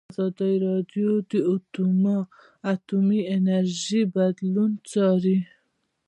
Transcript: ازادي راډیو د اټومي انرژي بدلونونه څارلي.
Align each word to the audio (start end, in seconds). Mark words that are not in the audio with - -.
ازادي 0.11 0.53
راډیو 0.67 1.11
د 1.31 1.31
اټومي 2.73 3.21
انرژي 3.35 4.01
بدلونونه 4.13 4.81
څارلي. 4.89 5.39